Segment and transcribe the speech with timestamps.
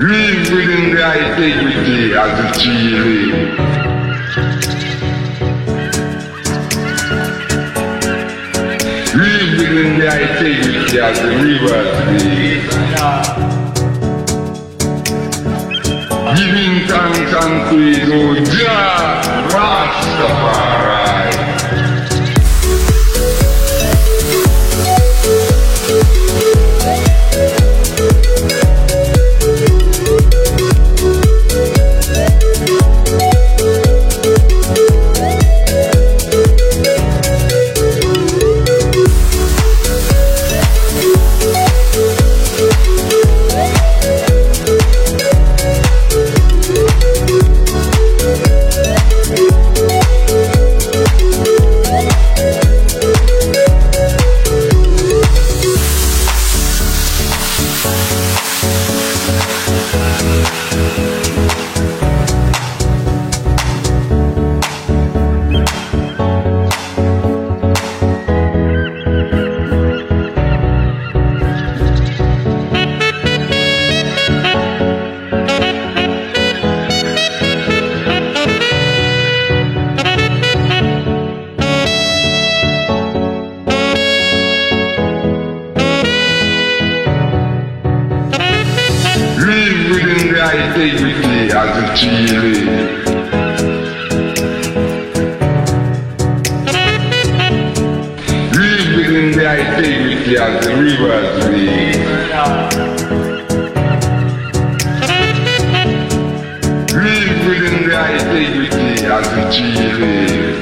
[0.00, 3.36] Live within the integrity as the tree live.
[9.12, 11.88] Within the integrity as the rivers.
[16.38, 20.79] Giving thanks unto his own Jah Rastafari.
[106.94, 110.60] Live within the integrity as the tree live.